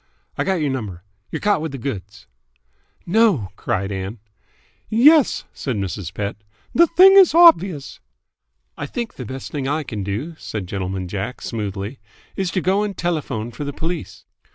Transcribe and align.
"I 0.35 0.43
got 0.43 0.59
y'r 0.59 0.67
number. 0.71 1.03
Y're 1.29 1.39
caught 1.39 1.61
with 1.61 1.73
th' 1.73 1.79
goods." 1.79 2.25
"No!" 3.05 3.51
cried 3.55 3.91
Ann. 3.91 4.17
"Yes!" 4.89 5.45
said 5.53 5.75
Mrs. 5.75 6.11
Pett. 6.11 6.37
"The 6.73 6.87
thing 6.87 7.15
is 7.17 7.35
obvious." 7.35 7.99
"I 8.75 8.87
think 8.87 9.13
the 9.13 9.25
best 9.25 9.51
thing 9.51 9.67
I 9.67 9.83
can 9.83 10.03
do," 10.03 10.33
said 10.39 10.65
Gentleman 10.65 11.07
Jack 11.07 11.39
smoothly, 11.43 11.99
"is 12.35 12.49
to 12.49 12.61
go 12.61 12.81
and 12.81 12.97
telephone 12.97 13.51
for 13.51 13.63
the 13.63 13.73
police." 13.73 14.25